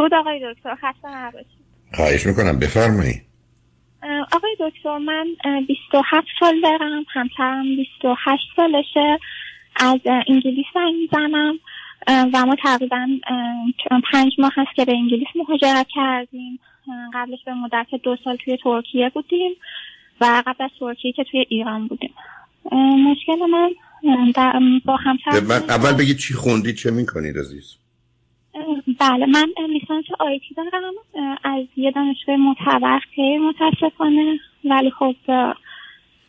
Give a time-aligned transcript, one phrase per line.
[0.00, 1.60] درود آقای دکتر خسته نباشید.
[1.94, 3.22] خواهش می‌کنم بفرمایید.
[4.32, 5.26] آقای دکتر من
[5.68, 9.18] 27 سال دارم همسرم 28 سالشه
[9.76, 11.58] از انگلیس زنگ می‌زنم
[12.08, 13.08] و ما تقریبا
[14.12, 16.60] پنج ماه هست که به انگلیس مهاجرت کردیم.
[17.14, 19.52] قبلش به مدت دو سال توی ترکیه بودیم
[20.20, 22.14] و قبل از ترکیه که توی ایران بودیم.
[23.10, 23.70] مشکل من
[24.84, 27.76] با همسر من اول بگید چی خوندید چه می‌کنید عزیز؟
[29.00, 30.94] بله من لیسانس آیتی دارم.
[31.44, 32.36] از یه دانشگاه
[33.14, 34.40] خیر متاسفانه.
[34.64, 35.16] ولی خب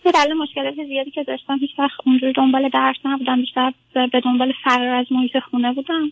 [0.03, 4.53] به دلیل مشکلات زیادی که داشتم هیچ وقت اونجوری دنبال درس نبودم بیشتر به دنبال
[4.63, 6.11] فرار از محیط خونه بودم.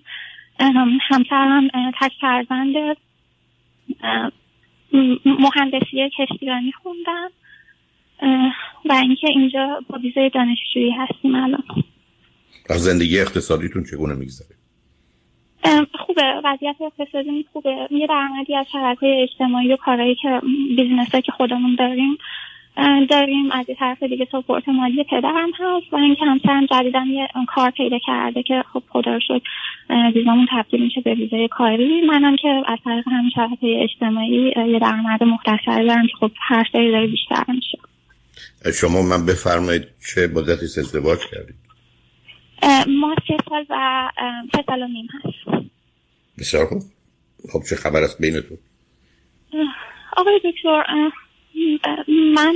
[1.01, 1.67] همسرم
[2.01, 2.97] تک فرزند
[5.25, 7.31] مهندسی کشتیرانی خوندم.
[8.85, 11.63] و اینکه اینجا با ویزای دانشجویی هستیم الان.
[12.69, 14.58] از زندگی اقتصادیتون چگونه میگذره؟
[16.05, 16.41] خوبه.
[16.43, 17.87] وضعیت اقتصادی خوبه.
[17.91, 20.41] یه درآمدی از شبکه اجتماعی و کارهایی که
[20.75, 22.17] business که خودمون داریم
[23.09, 23.51] داریم.
[23.51, 27.97] از یه طرف دیگه support مالی پدرم هست و اینکه همسرم جدیدا یه کار پیدا
[28.05, 29.41] کرده که خب خدا رو شکر
[30.15, 32.01] ویزامون تبدیل میشه به ویزای کاری.
[32.01, 36.91] منم که از طریق همین شبکه اجتماعی یه درآمد مختصری دارم که خب هر سری
[36.91, 37.77] داره بیشتر میشه.
[38.73, 39.83] شما من بفرمایید
[40.13, 41.68] چه مدتی ازدواج کردید؟
[42.87, 44.09] ما سه سال و
[44.55, 45.65] سه سال و نیم هست.
[46.37, 46.81] بسیار خوب.
[47.53, 48.57] خب چه خبر است بینتون؟
[50.17, 50.83] آقای دکتر
[52.07, 52.55] من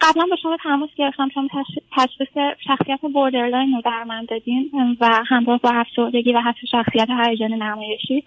[0.00, 1.48] قبلا با شما تماس گرفتم شما
[1.96, 7.52] تشخیص شخصیت borderline رو در من دادین و همراه با افسردگی و حتی شخصیت هیجان
[7.52, 8.24] نمایشی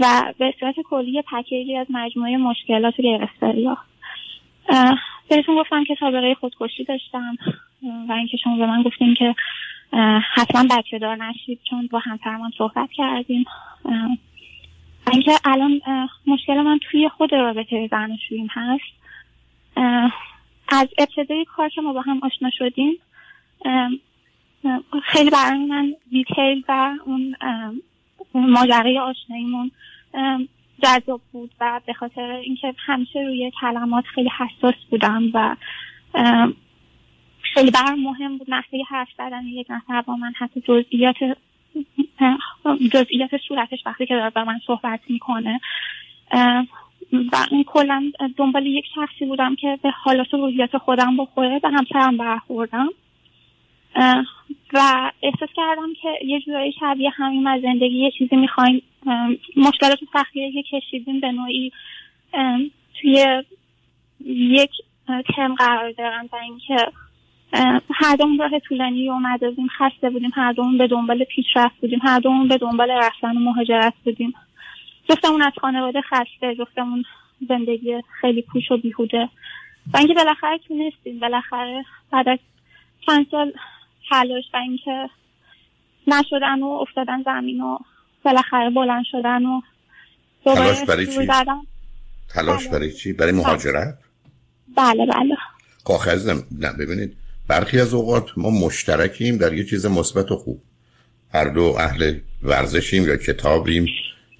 [0.00, 3.28] و به صورت کلی پکیجی از مجموعه مشکلات غیر
[5.28, 7.36] بهتون گفتم که سابقه خودکشی داشتم
[8.08, 9.34] و اینکه شما به من گفتیم که
[10.34, 13.44] حتما بچه دار نشید چون با همسرمان صحبت کردیم.
[15.12, 15.80] اینکه الان
[16.26, 18.98] مشکل من توی خود رابطه زناشوییم هست.
[20.68, 22.96] از ابتدای کار که ما با هم آشنا شدیم
[25.04, 27.36] خیلی برای من دیتیل و اون
[28.34, 29.70] ماجرای آشناییمون
[30.82, 35.56] جذاب بود و به خاطر اینکه همیشه روی کلمات خیلی حساس بودم و
[37.54, 41.16] خیلی برام مهم بود نحوه حرف زدن یک نفر با من حتی جزئیات
[42.92, 45.60] جزئیات صورتش وقتی که داره با من صحبت می‌کنه.
[47.12, 51.70] و این کلا دنبال یک شخصی بودم که به حالات و روحیات خودم بخوره و
[51.70, 52.88] همسرم برخوردم.
[54.72, 58.04] و احساس کردم که یه جورایی شبیه همین از زندگی.
[58.04, 58.82] یه چیزی می‌خوایم
[59.56, 61.72] مشکلات سختیه که کشیدیم به نوعی
[63.00, 63.42] توی
[64.26, 64.70] یک
[65.36, 66.76] تم قرار دارن و اینکه
[67.94, 70.30] هر دومون راه طولانی اومده بودیم خسته بودیم.
[70.34, 72.00] هر دومون به دنبال پیشرفت بودیم.
[72.02, 74.34] هر دومون به دنبال رفتن و مهاجرت بودیم.
[75.08, 77.04] جفتمون از خانواده خسته جفتمون
[77.48, 79.28] زندگی خیلی پوش و بیهوده.
[79.94, 81.18] و اینکه بالاخره تونستیم.
[81.18, 82.38] بالاخره بعد از
[83.06, 83.52] چند سال
[84.10, 85.10] تلاش و اینکه
[86.06, 87.78] نشدن و افتادن زمین و
[88.24, 89.60] بالاخره بلند شدن و
[90.44, 91.26] تلاش برای چی؟
[92.28, 92.72] تلاش بله.
[92.78, 93.98] برای چی؟ برای مهاجرت؟
[94.76, 95.36] بله بله
[95.84, 96.10] خب
[96.52, 97.16] نه ببینید
[97.48, 100.62] برخی از اوقات ما مشترکیم در یه چیز مثبت و خوب
[101.34, 103.86] هر دو اهل ورزشیم یا کتابیم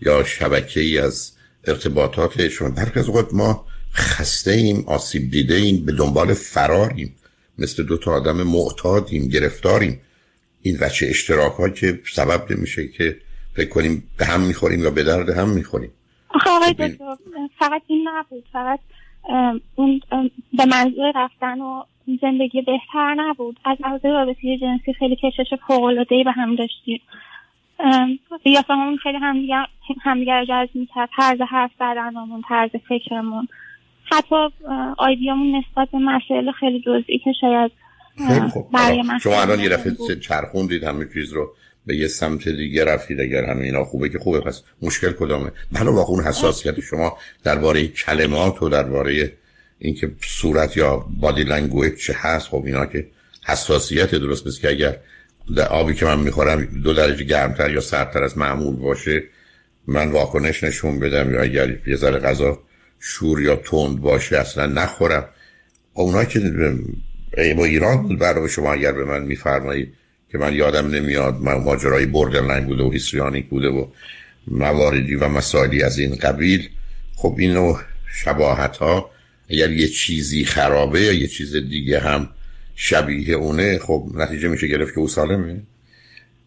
[0.00, 1.32] یا شبکه ای از
[1.64, 7.16] ارتباطاتشون برخی از اوقات ما خسته ایم آسیب دیده ایم به دنبال فراریم
[7.58, 10.00] مثل دو تا آدم معتادیم گرفتاریم.
[10.62, 13.16] این وچه اشتراک که سبب نمیشه که
[13.54, 15.90] فکر کنیم به هم می‌خوریم یا به درد هم می‌خوریم.
[16.46, 17.18] آقای خب
[17.58, 18.80] فقط این نبود فقط
[19.74, 20.00] اون
[20.52, 21.82] به منظور رفتن و
[22.20, 23.60] زندگی بهتر نبود.
[23.64, 27.00] از لحاظ رابطه جنسی خیلی کشش فوق‌العاده‌ای به هم داشتیم.
[28.44, 29.66] قیافمون خیلی همدیگر
[30.02, 31.08] همدیگر جذب می‌کرد.
[31.16, 33.48] طرز حرف زدنمون طرز فکرمون.
[34.10, 34.36] حتی
[34.98, 37.70] idea مون نسبت به مسائل خیلی جزئی که شاید
[38.28, 38.68] خیلی خوب.
[39.22, 41.54] شما الان یه دفعه چرخوندید همه چیز رو
[41.86, 44.40] به یه سمت دیگه رفتید اگر همه اینا خوبه که خوبه.
[44.40, 49.32] پس مشکل کدامه؟ بله واقعا اون حساسیت شما درباره کلمات و درباره
[49.78, 52.48] اینکه صورت یا body language چه هست.
[52.48, 53.06] خب اینا که
[53.46, 54.96] حساسیت درست بس که اگر
[55.56, 59.22] در آبی که من می‌خورم دو درجه گرمتر یا سردتر از معمول باشه
[59.86, 62.58] من واکنش نشون بدم یا اگر یه ذره غذا
[63.00, 65.24] شور یا تند باشه اصلا نخورم.
[65.94, 66.40] اونایی که
[67.56, 69.94] با ایران بود برای شما اگر به من میفرمایید
[70.32, 73.86] که من یادم نمیاد ماجرای بردرلاین بوده و هیستریانیک بوده و
[74.46, 76.68] مواردی و مسائلی از این قبیل.
[77.16, 77.76] خب اینو
[78.14, 79.10] شباهت ها
[79.50, 82.28] اگر یه چیزی خرابه یا یه چیز دیگه هم
[82.74, 85.62] شبیه اونه خب نتیجه میشه گرفت که او سالمه.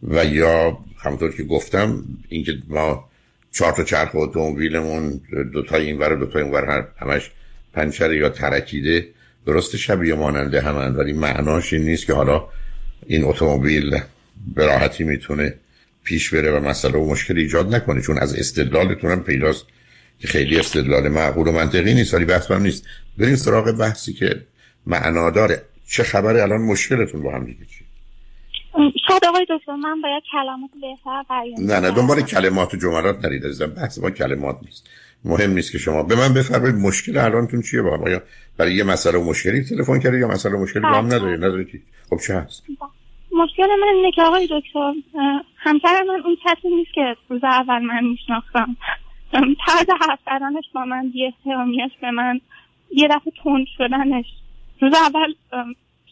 [0.03, 3.11] و یا همونطور که گفتم اینکه ما
[3.51, 5.21] چهار تا چرخ اتومبیلمون
[5.53, 7.31] دو تا این ور دو تا این ور همش
[7.74, 9.07] پنچر یا ترکیده.
[9.45, 12.48] درست شبیه ماننده همند ولی معناش این نیست که حالا
[13.07, 14.00] این اتومبیل
[14.56, 15.53] به راحتی می‌تونه
[16.03, 18.01] پیش بره و مسئله و مشکل ایجاد نکنه.
[18.01, 19.65] چون از استدلالتون هم پیداست
[20.19, 22.86] که خیلی استدلال معقول و منطقی نیست ولی بحث هم نیست.
[23.18, 24.42] بریم سراغ بحثی که
[24.88, 25.62] معنا داره.
[25.88, 27.65] چه خبره؟ الان مشکلتون با هم دیگه
[29.07, 33.45] شاید آقای دکتر من باید کلمات بهتر بیان نه نه دنبال کلمات و جملات نرید
[33.45, 34.89] عزیزم بحث ما کلمات نیست.
[35.25, 38.21] مهم نیست که شما به من بفرمایید مشکل الانتون چیه با هم؟
[38.57, 41.15] برای یه مسئله و مشکلی تلفن کردید یا مسئله و مشکلی با هم بله.
[41.15, 42.63] ندارید ندارید خب چه هست؟
[43.31, 44.94] مشکل من اینه که آقای دکتر
[45.57, 48.77] همسر من اون کسی نیست که روز اول من میشناختم.
[49.67, 51.33] طرز حرف زدنش با من بی
[52.01, 52.41] به من
[52.91, 54.25] یه دفعه تند شدنش.
[54.81, 55.33] روز اول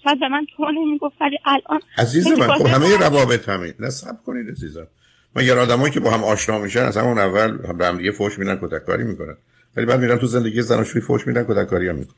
[0.03, 3.73] شاید به من تو نمی‌گفت ولی الان عزیز من خب همه روابط همین.
[3.79, 4.87] نه سب کنید عزیزم.
[5.35, 8.59] مگر آدمایی که با هم آشنا میشن از همون اول به هم دیگه فوش میدن
[8.61, 9.37] کتککاری می‌کنن.
[9.75, 12.15] ولی بعد میرن تو زندگی زناشویی فوش میدن کتککاری هم می‌کنن.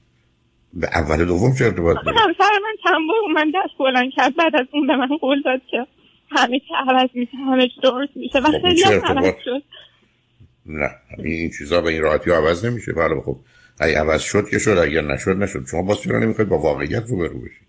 [0.73, 4.35] به اول دوم چه ارتباط داره؟ همسر من چند بار من دست بلند کرد.
[4.35, 5.87] بعد از اون به من قول داد که
[6.31, 8.39] همه چی عوض میشه همه چی درست میشه.
[8.39, 9.63] و خب، خیلی عوض شد.
[10.65, 12.93] نه این چیزا به این راحتی عوض نمیشه.
[12.93, 13.37] بله خب
[13.79, 15.65] اگه عوض شد که شد اگر نشد نشد.
[15.71, 17.67] شما باز چرا نمی‌خواید با واقعیت روبرو بشید؟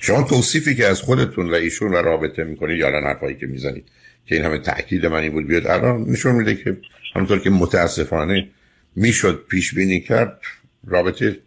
[0.00, 3.84] شما توصیفی که از خودتون و ایشون و رابطه می‌کنید یا حرفایی که می‌زنید
[4.26, 6.76] که این همه تاکید من این بود بیاد الان نشون میده که
[7.14, 8.48] همونطور که متاسفانه
[8.96, 10.40] می‌شد پیش بینی کرد
[10.86, 11.38] رابطه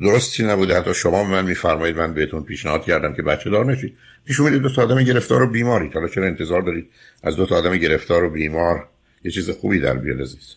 [0.00, 0.76] درستی نبوده.
[0.76, 3.96] حتی شما من میفرمایید من بهتون پیشنهاد کردم که بچه دار نشید.
[4.26, 6.90] پیش اومدید دو تا آدم گرفتار و بیماری حالا چرا انتظار دارید
[7.22, 8.88] از دو تا آدم گرفتار و بیمار
[9.24, 10.54] یه چیز خوبی در بیاد عزیز؟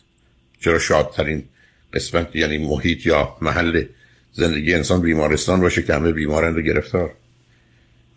[0.59, 1.43] چرا شادترین
[1.93, 3.83] قسمت یعنی محیط یا محل
[4.31, 7.13] زندگی انسان بیمارستان باشه که همه بیمارند و گرفتار؟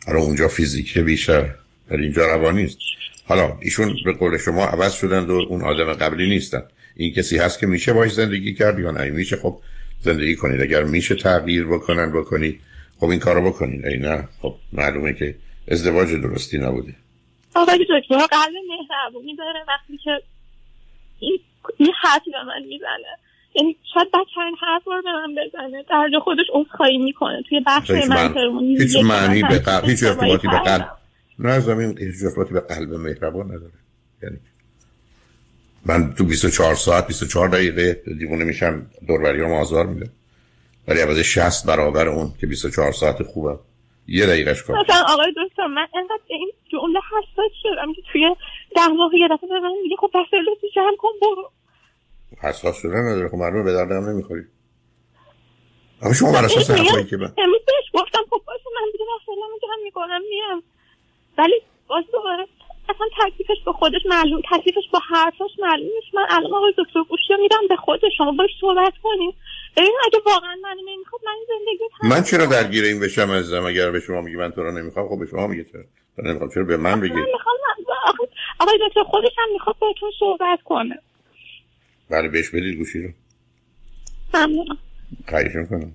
[0.06, 1.54] حالا اونجا فیزیکی بیشتر
[1.90, 2.78] ولی اینجا روانی است
[3.24, 6.62] حالا ایشون به قول شما عوض شدند و اون آدم قبلی نیستن.
[6.96, 9.36] این کسی هست که میشه باش زندگی کرد یا نه؟ میشه.
[9.36, 9.60] خب
[10.00, 10.60] زندگی کنید.
[10.60, 12.60] اگر میشه تغییر بکنن بکنید.
[13.00, 13.86] خب این کارو بکنید.
[13.86, 14.28] ای نه.
[14.42, 15.34] خب معلومه که
[15.68, 16.94] ازدواج درستی نبوده.
[17.54, 20.22] آقای دکتر قلب مهربونی داره وقتی که
[21.20, 21.38] این
[21.76, 23.18] این حرفی به من می‌زنه.
[23.54, 25.84] یعنی شاید بدترین حرف رو به من بزنه.
[25.90, 26.46] در خودش
[26.76, 27.42] خواهی می‌کنه.
[27.48, 28.34] توی بخش من
[28.78, 30.88] هیچ معنی به قلب هیچ ارتباطی به قلب
[31.38, 33.72] نه زمین هیچ ارتباطی به قلب مهربان نداره.
[34.22, 34.36] یعنی
[35.86, 40.10] من تو 24 ساعت 24 دقیقه دیوونه میشم دوروری رو آزار میده.
[40.88, 43.58] ولی عوض 60 برابر اون که 24 ساعت خوبه
[44.08, 48.36] یه دقیقش کار مثلا آقای دکتر من انقدر این جمله حساس شدم که توی
[48.76, 51.50] ده ماه یه دفعه به من میگه خب پس تو جمع کن برو.
[52.42, 53.28] حساس شده نداره.
[53.28, 54.44] خب مردم به دردم نمی‌خوری
[56.02, 59.58] اما شما بر اساس حرفایی که من امروز بهش گفتم خب باشه من دیگه وسایلم
[59.62, 60.62] جمع می‌کنم میام.
[61.38, 62.46] ولی باز دوباره
[62.88, 66.14] اصلا تکلیفش به خودش معلوم تکلیفش با حرفش معلوم نیست.
[66.14, 68.32] من الان آقای دکتر گوشی میدم به خود شما.
[68.32, 69.34] باش صحبت کنیم
[69.76, 73.90] ببین اگه واقعا من نمی‌خواد من این زندگی من چرا درگیر این بشم از اگر
[73.90, 75.82] به شما میگی من تو رو نمی‌خوام خب به شما میگه چرا؟
[76.16, 76.50] تو نمی‌خوام.
[76.50, 77.20] چرا به من بگی؟
[78.60, 80.98] آقای دکتر خودش هم می‌خواد بهتون صحبت کنه.
[82.12, 83.08] بله بهش بدید گوشی رو.
[84.34, 84.78] ممنونم
[85.28, 85.92] خواهش می‌کنم.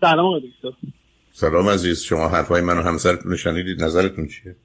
[0.00, 0.78] سلام آقای دکتر.
[1.32, 4.56] سلام عزیز شما حرفای منو همسرتون شنیدید نظرتون چیه؟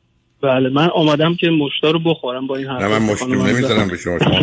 [0.42, 3.98] بله من آمدم که مشتا رو بخورم با این حرف نه من مشتا نمی‌زنم به
[3.98, 4.40] شما شما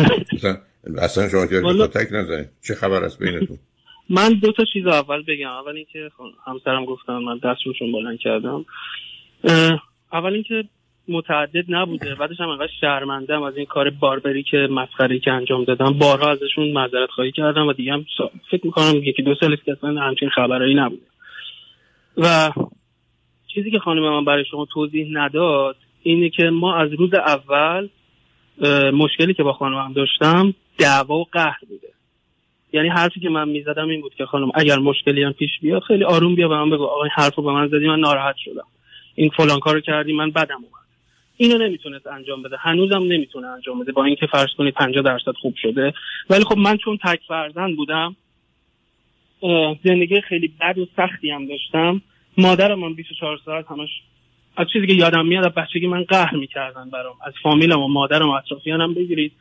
[0.97, 1.61] اصلا شما که.
[1.87, 2.49] تک نزنید.
[2.61, 3.57] چه خبر است بینتون؟
[4.09, 5.49] من دو تا چیز اول بگم.
[5.51, 6.09] اول اینکه
[6.45, 8.65] همسرم گفتم من دستشون بلند کردم.
[10.13, 10.63] اول اینکه
[11.07, 12.15] متعدد نبوده.
[12.15, 15.93] بعدش هم انقدر شرمندم از این کار باربری که مسخره که انجام دادم.
[15.93, 18.05] بارها ازشون معذرت خواهی کردم و دیگه هم
[18.51, 21.01] فکر می‌کنم یکی دو سال که اصلا همچین خبرایی نبوده.
[22.17, 22.53] و
[23.47, 27.87] چیزی که خانم من برای شما توضیح نداد اینه که ما از روز اول
[28.93, 31.87] مشکلی که با خانمم داشتم دعوا و قهر بوده.
[32.73, 36.03] یعنی حرفی که من می‌زدم این بود که خانم اگر مشکلی هم پیش بیاد خیلی
[36.03, 36.83] آروم بیا به من بگو.
[36.83, 38.67] آقا حرفو به من زدی من ناراحت شدم.
[39.15, 40.84] این فلان کارو کردی من بدم اومد.
[41.37, 42.57] اینو نمی‌تونست انجام بده.
[42.57, 43.91] هنوزم نمی‌تونه انجام بده.
[43.91, 45.93] با اینکه فرض کنید 50 درصد خوب شده.
[46.29, 48.15] ولی خب من چون تک فرزند بودم
[49.85, 52.01] زندگی خیلی بد و سختی هم داشتم.
[52.37, 53.89] مادرم من 24 ساعت همش
[54.57, 57.15] از چیزی که یادم میاد بچگی من قهر می‌کردن برام.
[57.25, 59.31] از فامیلم و مادرم و اطرافیانم بگیرید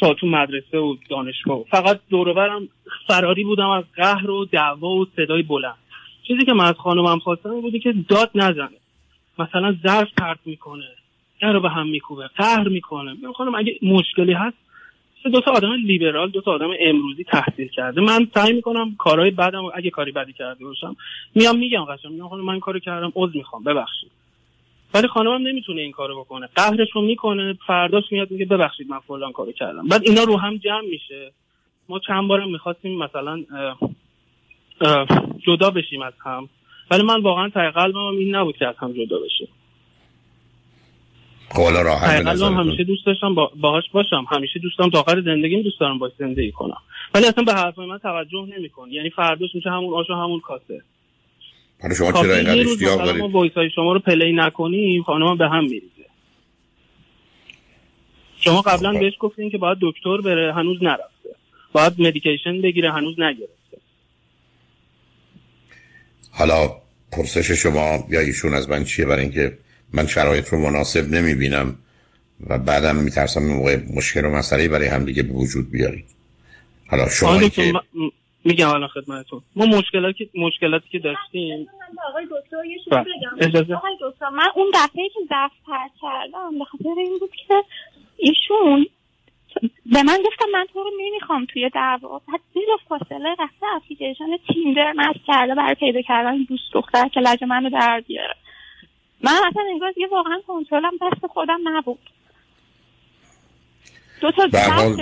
[0.00, 1.64] تا تو مدرسه و دانشگاه.
[1.70, 2.68] فقط دورورم
[3.06, 5.78] فراری بودم از قهر و دعوا و صدای بلند.
[6.28, 8.78] چیزی که من از خانمم خواستم بودی که داد نزنه.
[9.38, 10.88] مثلا ظرف پرت می‌کنه.
[11.40, 12.28] رو به هم میکوبه.
[12.36, 13.16] قهر می‌کنه.
[13.36, 14.56] خانم اگه مشکلی هست
[15.32, 18.00] دو تا آدم لیبرال دو تا آدم امروزی تحصیل کرده.
[18.00, 20.96] من سعی می‌کنم کارهای بعدم اگه کاری بدی کرده باشم
[21.34, 22.12] میام میگم قشنگ.
[22.12, 23.64] میگم خانم من کارو کردم عذر می‌خوام.
[23.64, 24.10] ببخشید.
[24.94, 26.48] ولی خانمم نمی‌تونه این کارو بکنه.
[26.56, 29.88] قهرش رو می‌کنه فرداش میاد میگه ببخشید من فلان کارو کردم.
[29.88, 31.32] بعد اینا رو هم جمع میشه.
[31.88, 33.44] ما چند بارم می‌خواستیم مثلا
[35.46, 36.48] جدا بشیم از هم.
[36.90, 39.48] ولی من واقعا تای قلبم این نبود که از هم جدا بشه
[41.48, 43.50] خب حالا راحت همیشه دوست داشتم با...
[43.60, 44.24] باهاش باشم.
[44.30, 46.78] همیشه دوستم تا آخر زندگیم دوست دارم باش زندگی کنم.
[47.14, 50.82] ولی اصلا به حرفای من توجه نمیکن یعنی فرداش میشه همون آش همون کاسه.
[51.82, 55.64] حالا شما چرا اینقدر اشتیاق دارید؟ ما های شما رو پلی نکنیم خانم به هم
[55.64, 56.04] میریزه.
[58.36, 59.00] شما قبلا خب.
[59.00, 61.30] بهش گفتین که باید دکتر بره هنوز نرفته.
[61.72, 63.78] باید مدیکیشن بگیره هنوز نگرفته.
[66.30, 66.70] حالا
[67.12, 69.58] پرسش شما یا ایشون از من چیه برای اینکه
[69.94, 71.78] من شرایط رو مناسب نمی‌بینم
[72.50, 76.04] و بعدم میترسم موقع مشکل و مسئله برای هم دیگه به وجود بیارید
[76.90, 77.72] حالا شما که
[78.44, 79.42] میگم الان خدمتتون.
[79.56, 81.68] ما مشکلاتی مشکلاتی که داشتیم
[82.08, 83.74] آقای دکتر یه چیزی بگم.
[83.74, 87.54] آقای دکتر من اون دفعه که دفتر کردم به خاطر این بود که
[88.16, 88.86] ایشون
[89.86, 92.18] به من گفتم من تو رو نمی‌خوام توی دعوا.
[92.28, 97.44] بعد بلا فاصله رفته اپلیکیشن تیندر نصب کرده برای پیدا کردن دوست دختر که لج
[97.44, 98.34] منو در بیاره.
[99.24, 101.98] من اصلا انگار یه واقعا کنترلم دست خودم نبود.
[104.20, 104.48] دو تا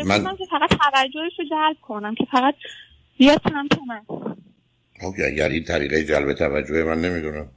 [0.07, 2.55] من که فقط توجهش رو جلب کنم که فقط
[3.19, 4.03] بیاد سمت من
[5.01, 7.49] خب اگر این طریقه جلب توجه من نمی‌دونم.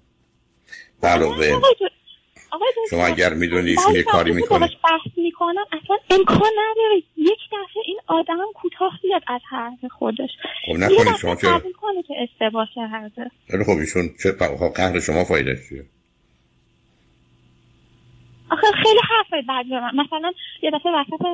[1.04, 1.62] علاوه
[2.90, 8.38] شما اگر می‌دونی یه کاری می‌کنه بحث می‌کنم اصلا امکان نداره یک دفعه این آدم
[8.56, 10.30] کوتاه بیاد از حرف خودش.
[10.66, 13.32] خب نکنید شما چرا کنه که اشتباه کرده.
[13.66, 14.32] خب ایشون چه
[14.76, 15.86] قهر شما فایده چیه؟
[18.52, 20.34] آخه خیلی حرفای بد من مثلا
[20.64, 21.26] یه دفعه وسط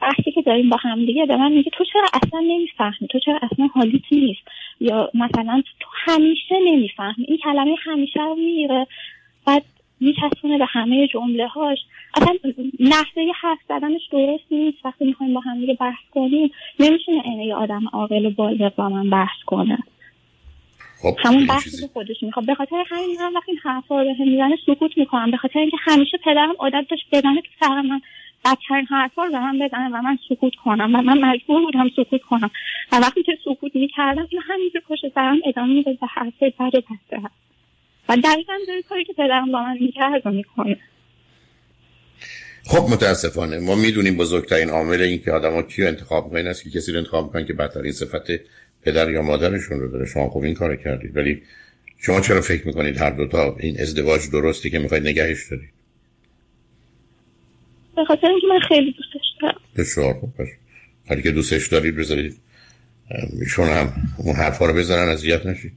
[0.00, 3.38] بحثی که داریم با هم دیگه به من میگه تو چرا اصلا نمی‌فهمی؟ تو چرا
[3.42, 4.42] اصلا حالیت نیست؟
[4.80, 7.24] یا مثلا تو همیشه نمی‌فهمی.
[7.28, 8.86] این کلمه همیشه رو می‌گیره.
[9.46, 9.62] بعد
[10.00, 11.78] میچسبونه به همه جمله هاش
[12.16, 12.34] اصلا
[12.80, 14.78] نحوه حرف زدنش درست نیست.
[14.84, 16.50] وقتی می‌خوایم با هم دیگه بحث کنیم
[16.80, 19.78] نمیشونه اینه یه آدم عاقل و بالغ با من بحث کنه.
[21.02, 22.46] خب همون بحثی که خودش می‌خواد.
[22.46, 25.30] به خاطر همین هم وقتی این حرفا رو بهم می‌زنه سکوت می‌کنم.
[25.30, 28.00] به خاطر اینکه همیشه پدرم عادت داشت بزنه تو سر من
[28.44, 32.22] بدترین حرفا رو به من بزنه و من سکوت کنم و من مجبور بودم سکوت
[32.22, 32.50] کنم.
[32.92, 36.80] و وقتی که سکوت می‌کردم این همینجور پشت سرم ادامه میده به حرف بد و
[36.80, 37.28] بسته
[38.08, 40.76] و دقیقا داره کاری که پدرم با من می‌کرد و می‌کنه.
[42.64, 46.70] خب متاسفانه ما می‌دونیم بزرگترین عامل این که آدم ها کیو انتخاب می‌کنن است که
[46.70, 48.30] کسی رو انتخاب می‌کنن که بدترین صفت
[48.82, 50.06] پدر یا مادرشون رو داره.
[50.06, 51.16] شما خوب این کار کردید.
[51.16, 51.42] ولی
[51.98, 55.72] شما چرا فکر می‌کنید هر دوتا این ازدواج درستی که می‌خواید نگهش دارید؟
[57.96, 59.60] به خاطر اینکه من خیلی دوستش دارم.
[59.76, 60.30] بسیار خوب.
[61.10, 62.36] ولی که دوستش دارید بذارید
[63.40, 65.72] ایشون هم اون حرفا رو بزنن اذیت نشید.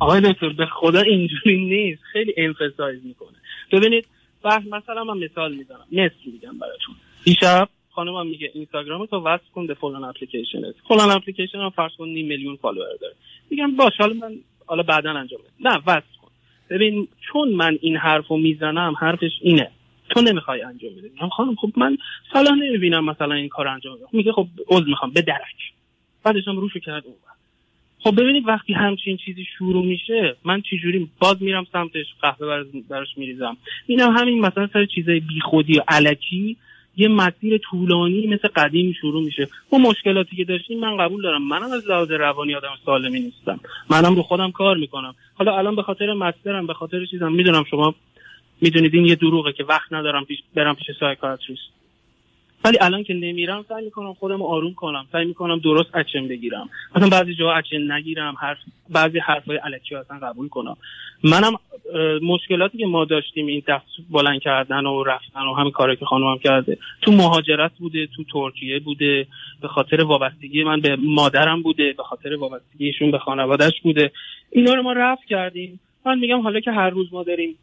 [0.00, 2.02] آقای دکتر به خدا اینجوری نیست.
[2.12, 3.36] خیلی امفسایز می‌کنه.
[3.72, 4.04] ببینید
[4.44, 5.86] مثلا من مثال می‌زنم.
[5.92, 6.94] مثل میگم براتون.
[7.24, 10.62] دیشب خانمم میگه اینستاگرام تو وصل کن به فلان اپلیکیشن.
[10.88, 13.14] فلان اپلیکیشن هم فرض کن نیم میلیون فالوور داره.
[13.50, 14.34] میگم باش حالا من
[14.66, 15.70] حالا بعدا انجام بدم.
[15.70, 16.28] نه وصل کن.
[16.70, 19.70] ببین چون من این حرفو می‌زنم حرفش اینه.
[20.10, 21.08] تو نمی‌خوای انجام بدی.
[21.08, 21.98] میگم خانم خب من
[22.32, 24.06] صلاح نمی‌بینم مثلا این کار انجام بدم.
[24.12, 25.72] میگه خب عذر می‌خوام به درک.
[26.24, 27.14] بعدش هم روشو کرد اون
[27.98, 33.56] خب ببینید وقتی همچین چیزی شروع میشه من چجوری باز میرم سمتش قهوه براش میریزم.
[33.86, 36.56] اینم همین مثلا سر چیزای بیخودی و علکی
[36.98, 39.48] یه مسیر طولانی مثل قدیم شروع میشه.
[39.72, 41.48] ما مشکلاتی که داشتیم من قبول دارم.
[41.48, 43.60] منم از لحاظ روانی آدم سالمی نیستم.
[43.90, 45.14] منم رو خودم کار می‌کنم.
[45.34, 47.94] حالا الان به خاطر مسترم به خاطر چیزم می‌دونم شما
[48.60, 51.62] می‌دونید این یه دروغه که وقت ندارم پیش برم پیش سایکاتریست.
[52.64, 55.06] ولی الان که نمیرم سعی می‌کنم خودم آروم کنم.
[55.12, 56.68] سعی می‌کنم درست اچن بگیرم.
[56.96, 58.58] مثلا بعضی جاها اچن نگیرم حرف
[58.90, 60.76] بعضی حرفای الکی اصلا قبول کنم.
[61.24, 61.52] منم
[62.22, 66.38] مشکلاتی که ما داشتیم این دست بلند کردن و رفتن و همین کاری که خانومم
[66.38, 69.26] کرده تو مهاجرت بوده تو ترکیه بوده
[69.62, 74.12] به خاطر وابستگی من به مادرم بوده به خاطر وابستگیشون به خانوادهش بوده.
[74.50, 75.80] اینا رو ما رفت کردیم.
[76.06, 77.54] من میگم حالا که هر روز ما داریم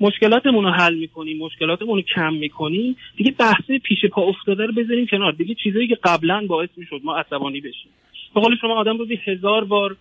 [0.00, 5.06] مشکلاتمون رو حل می‌کنیم مشکلاتمون رو کم می‌کنیم دیگه بحث پیش پا افتاده رو بذاریم
[5.06, 5.32] کنار.
[5.32, 7.90] دیگه چیزایی که قبلا باعث می‌شد ما عصبانی بشیم.
[8.34, 9.96] به قول شما آدم روزی هزار بار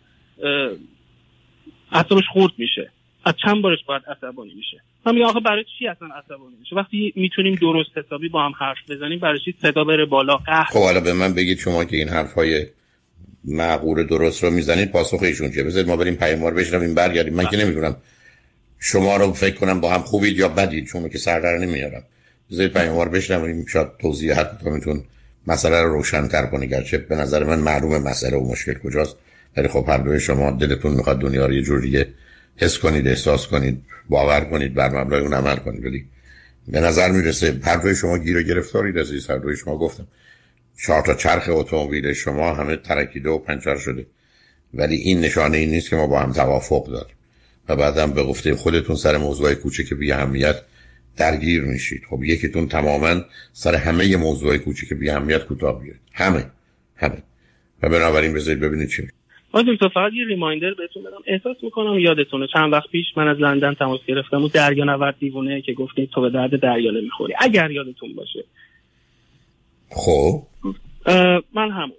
[1.91, 2.91] اعصابش خورد میشه.
[3.27, 7.13] از چند بارش باید عصبانی میشه من میگم آخه برای چی اصلا عصبانی میشه وقتی
[7.15, 10.71] می‌تونیم درست حسابی با هم حرف بزنیم برای چی صدا بره بالا؟ قهر.
[10.71, 12.65] خب حالا به من بگید شما که این حرفهای
[13.43, 17.33] معقول درست رو می‌زنید پاسخ ایشون چیه؟ بذارید ما بریم پیاموار بشنویم برگردیم.
[17.33, 17.57] من که.
[17.57, 17.95] نمی‌دونم
[18.79, 22.03] شما رو فکر کنم با هم خوبید یا بدید چون که سر در نمیارم.
[22.51, 25.03] بذارید پیاموار بشنویم شاید توضیح هر کدومتون
[25.47, 26.65] مسئله رو روشن‌تر کنه.
[26.65, 29.17] گرچه به نظر من معلوم مسئله و مشکل کجاست
[29.57, 32.07] ولی خب هر دوی شما دلتون می‌خواد دنیا رو یه جوریه
[32.57, 35.85] حس کنید احساس کنید باور کنید بر مبنای اون عمل کنید.
[35.85, 36.05] ولی
[36.67, 40.07] به نظر می‌رسه هر دوی شما گیر و گرفتارید عزیز هر دوی شما گفتم.
[40.77, 44.05] چهار تا چرخ اتومبیل شما همه ترکیده و پنچر شده.
[44.73, 47.15] ولی این نشانه این نیست که ما با هم توافق داریم.
[47.69, 50.55] و بعدم به گفته خودتون سر موضوع کوچک بی اهمیت
[51.17, 52.01] درگیر میشید.
[52.09, 53.21] خب یکیتون تماما
[53.53, 56.45] سر همه موضوع کوچک بی اهمیت کوتاه بیارید همه.
[56.95, 57.23] همه.
[57.83, 59.07] و بنابراین بذارید ببینید چی
[59.57, 61.17] آقای دکتر فقط یه ریمایندر بهتون بدم.
[61.25, 64.43] احساس می‌کنم یادتونه چند وقت پیش من از لندن تماس گرفتم.
[64.43, 67.33] و دریا نورد دیوونه که گفتید تو به درد دریا نمی‌خوری.
[67.39, 68.43] اگر یادتون باشه.
[69.89, 70.43] خب.
[71.53, 71.91] من همونم.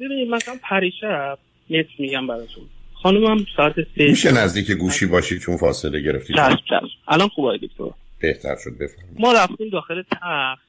[0.00, 1.38] ببینید مثلا پریشب
[1.70, 2.64] نت میگم براتون.
[2.94, 6.98] خانمم ساعت سه میشه نزدیک گوشی باشی چون فاصله گرفتی؟ چشم چشم.
[7.08, 7.90] الان خوبه دکتر.
[8.20, 9.20] بهتر شد بفرمایید.
[9.20, 10.62] ما رفتیم داخل تخت.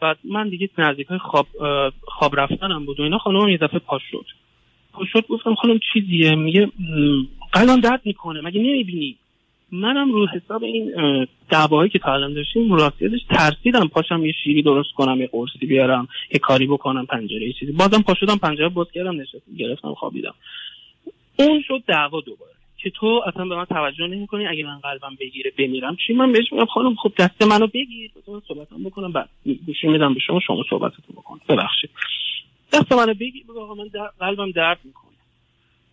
[0.00, 1.46] بعد من دیگه نزدیک های خواب
[2.02, 3.18] خواب رفتنم بود و اینا.
[3.18, 4.24] خانم یه دفعه پاش شد.
[5.06, 6.68] شد گفتم خانم چیزیه؟ میگه
[7.52, 9.16] قلان درد می‌کنه مگه نمی‌بینی؟
[9.72, 10.92] منم رو حساب این
[11.50, 16.08] دعوایی که تا الان داشتیم راستیتش ترسیدم پاشم یه شیری درست کنم یه قرصی بیارم
[16.32, 17.72] یه کاری بکنم پنجره یه چیزی.
[17.72, 20.34] بازم پا شدم پنجره باز کردم نشستم گرفتم خوابیدم.
[21.38, 22.52] اون شد دعوا دوباره
[22.82, 25.96] که تو اصلا به من توجه نمی‌کنی اگه من قلبم بگیره بمیرم.
[26.06, 29.28] چی؟ من بهش میگم خانم خب دست منو بگیر من صحبتم بکنم بعد
[29.66, 31.90] گوشی میدم به شما شما صحبتتون بکن ببخشید.
[32.72, 34.10] دست منو بگیر بگو آقا من در...
[34.20, 35.10] قلبم درد می‌کنه.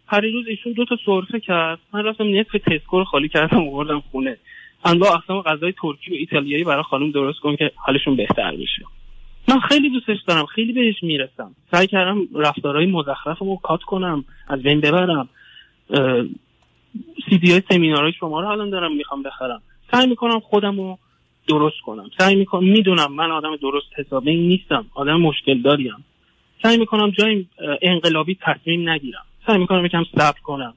[0.08, 1.80] هر روز ایشون دو تا سرفه کرد.
[1.94, 4.38] من رفتم نصف تسکو رو خالی کردم آوردم خونه.
[4.86, 8.86] انواع اقسام غذای ترکی و ایتالیایی برای خانم درست کن که حالشون بهتر بشه.
[9.48, 10.46] من خیلی دوستش دارم.
[10.46, 11.56] خیلی بهش می‌رسم.
[11.72, 15.30] سعی کردم رفتارهای مزخرفمو کات کنم از بین ببرم.
[17.30, 19.62] سی دی های سمینارهای شما رو الان دارم می‌خوام بخرم.
[19.92, 20.98] سعی می‌کنم خودم رو
[21.48, 22.10] درست کنم.
[22.18, 24.86] سعی می‌کنم می‌دونم من آدم درست حسابه نیستم.
[24.96, 26.06] آدم مشکل داریم
[26.64, 27.46] سعی می‌کنم جای
[27.82, 29.26] انقلابی تصمیم نگیرم.
[29.48, 30.74] سعی می‌کنم یکم صبر کنم.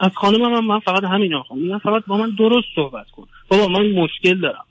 [0.00, 3.26] از خانمم هم من فقط همین آخوام میگم فقط با من درست صحبت کن.
[3.48, 4.64] بابا من مشکل دارم.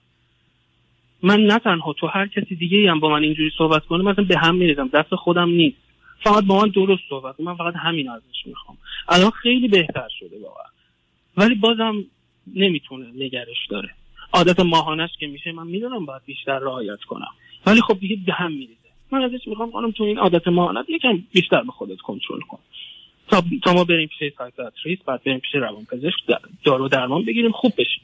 [1.24, 4.38] من نه تنها تو هر کسی دیگه هم با من اینجوری صحبت کنه مثلا به
[4.38, 4.88] هم میریزم.
[4.88, 5.78] دست خودم نیست.
[6.24, 8.78] فقط با من درست صحبت من فقط همین ازش می‌خوام.
[9.10, 10.66] الان خیلی بهتر شده واقعا.
[11.38, 11.96] ولی بازم
[12.56, 13.90] نمی‌تونه نگرش داره.
[14.34, 17.32] عادت ماهانش که میشه من می‌دونم باید بیشتر رعایت کنم.
[17.66, 21.24] ولی خب دیگه به هم میریزه من ازش می‌خوام خانم تو این عادت ماهانت یکم
[21.34, 22.60] بیشتر به خودت کنترل کن.
[23.28, 26.20] تا, تا ما بریم پیش سایکاتریست بعد بریم پیش روانپزشک
[26.64, 28.04] دارو درمان بگیریم خوب بشیم.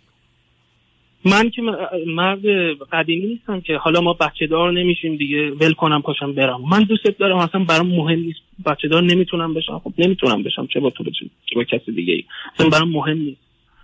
[1.26, 1.62] من که
[2.08, 2.46] مرد
[2.92, 6.62] قدیمی نیستم که حالا ما بچه دار نمیشیم دیگه ول کنم پاشم برم.
[6.62, 8.40] من دوست دارم اصلا برام مهم نیست.
[8.66, 9.80] بچه دار نمی‌تونم بشم.
[9.80, 12.24] خب نمی‌تونم بشم چه با تو چه با کسی دیگه ای
[12.56, 13.42] اصلا برام مهم نیست.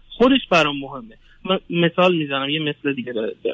[0.10, 1.18] خودش برام مهمه.
[1.46, 3.14] من مثال می‌زنم یه مثل دیگه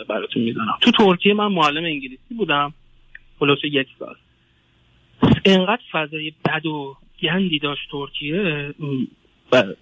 [0.10, 0.78] براتون می‌زنم.
[0.82, 2.74] تو ترکیه من معلم انگلیسی بودم.
[3.40, 4.16] خلاص یک سال.
[5.46, 8.74] انقدر فضای بد و گندی داشت ترکیه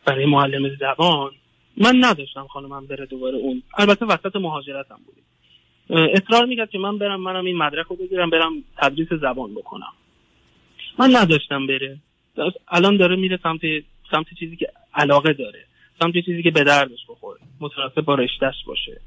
[0.06, 1.32] برای معلم زبان.
[1.78, 3.64] من نداشتم خانمم بره دوباره اون.
[3.78, 5.24] البته وسط مهاجرتم بودیم.
[6.14, 9.94] اصرار می‌کرد که من برم منم این مدرک رو بگیرم برم تدریس زبان بکنم.
[11.00, 11.98] من نداشتم بره.
[12.68, 13.62] الان داره میره سمت
[14.12, 15.66] سمت چیزی که علاقه داره
[16.02, 17.40] سمت چیزی که به دردش بخوره.
[17.60, 19.02] متناسب با رشتهش باشه.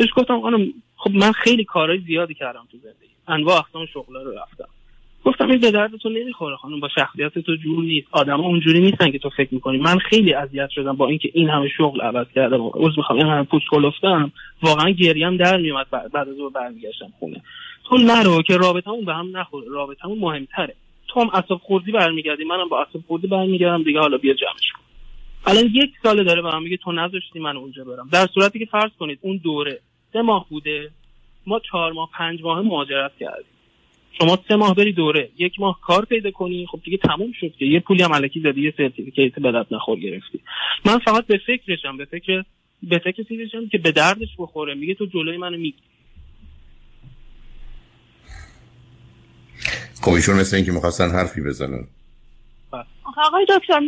[0.00, 3.14] بهش گفتم خانم خب من خیلی کارهای زیادی کردم تو زندگی.
[3.28, 4.68] انواع اقسام شغلا رو رفتم.
[5.24, 8.06] گفتم این به درد تو نمی‌خوره خانم با شخصیت تو جور نیست.
[8.10, 9.78] آدم اونجوری نیستن که تو فکر می‌کنی.
[9.78, 12.60] من خیلی اذیت شدم با اینکه این همه شغل عوض کردم.
[12.62, 14.32] عذر می‌خوام این همه پوست کلفتم.
[14.62, 17.42] واقعا گریم در میومد بعد از اون برمیگشتم خونه.
[17.84, 19.66] تو نرو که رابطمون به هم نخوره.
[19.70, 20.74] رابطمون مهمتره.
[21.08, 24.82] تو هم اصاب خوردی برمیگردی منم با اصاب خوردی برمیگردم دیگه حالا بیا جمعش کن.
[25.46, 28.08] الان یک سال داره به من میگه تو نذاشتی من اونجا برم.
[28.12, 29.80] در صورتی که فرض کنید اون دوره
[30.12, 30.90] سه ماه بوده.
[31.46, 33.44] ما چهار ماه پنج ماه مهاجرت کردیم.
[34.12, 35.30] شما سه ماه بری دوره.
[35.38, 36.66] یک ماه کار پیدا کنی.
[36.66, 37.64] خب دیگه تموم شد که.
[37.64, 40.40] یه پولی هم علکی دادی یه سرتیفیکیت به درد نخور گرفتی.
[40.84, 42.44] من فقط به فکرشم به فکر
[42.82, 44.74] به فکر چیزشم که به دردش بخوره.
[44.74, 45.78] میگه تو جلوی منو میگی
[50.02, 51.86] خب ایشون مثل اینکه می‌خواستن حرفی بزنن.
[53.16, 53.80] آقای دکتر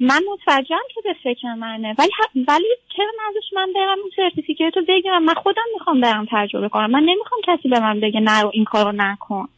[0.00, 2.10] من متوجهم که به فکر منه ولی
[2.48, 6.90] ولی چرا ازش من برم اون سرتیفیکیت رو بگیرم؟ من خودم می‌خوام برم تجربه کنم.
[6.90, 9.48] من نمی‌خوام کسی به من بگه نرو این کارو نکن.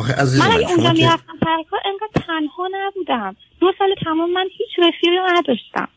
[0.00, 1.38] آخه من اگه اونجا می‌رفتم
[1.70, 3.36] کار انقدر تنها نبودم.
[3.60, 5.88] دو سال تمام من هیچ رفیقی نداشتم.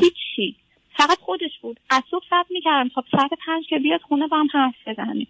[0.00, 0.56] هیچی.
[0.96, 1.80] فقط خودش بود.
[1.90, 5.28] از صبح صبر می‌کردم تا ساعت پنج که بیاد خونه با هم حرف بزنیم.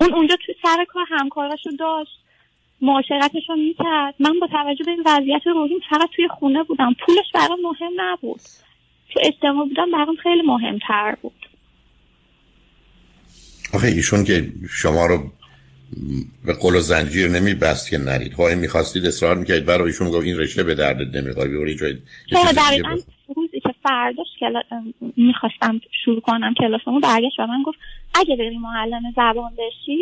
[0.00, 2.18] اون اونجا توی سر کار همکاراشو داشت.
[2.82, 4.14] معاشرتش رو می‌کرد.
[4.18, 6.94] من با توجه به این وضعیت روحیم فقط توی خونه بودم.
[7.06, 8.40] پولش برام مهم نبود.
[9.10, 11.46] تو اجتماع بودم برام خیلی مهمتر بود.
[13.74, 15.18] آخه ایشون که شما رو
[16.44, 18.32] به قل و زنجیر نمیبست که نرید.
[18.32, 19.64] خواهی می‌خواستید اصرار می‌کردید.
[19.64, 21.96] برای ایشون گفت این رشته به درد نمی‌خوای بیوری جای
[22.56, 22.96] دقیقا
[23.36, 24.62] روزی که فرداش کلا...
[25.16, 27.78] می‌خواستم شروع کنم کلاسمو برگشت و من گفت
[28.14, 29.98] اگه بری معلم زبان بشی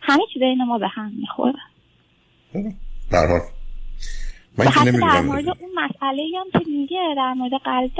[0.00, 1.58] همه چیز این ما به هم می‌خوره.
[3.12, 3.40] برحال
[4.58, 7.90] من که در مورد اون مسئله هم که میگه در مورد قلب